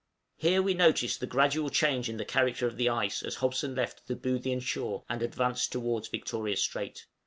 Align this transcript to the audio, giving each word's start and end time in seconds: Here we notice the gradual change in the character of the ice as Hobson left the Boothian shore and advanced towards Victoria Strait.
Here 0.37 0.63
we 0.63 0.73
notice 0.73 1.15
the 1.15 1.27
gradual 1.27 1.69
change 1.69 2.09
in 2.09 2.17
the 2.17 2.25
character 2.25 2.65
of 2.65 2.75
the 2.75 2.89
ice 2.89 3.21
as 3.21 3.35
Hobson 3.35 3.75
left 3.75 4.07
the 4.07 4.15
Boothian 4.15 4.61
shore 4.63 5.03
and 5.07 5.21
advanced 5.21 5.71
towards 5.71 6.07
Victoria 6.07 6.57
Strait. 6.57 7.05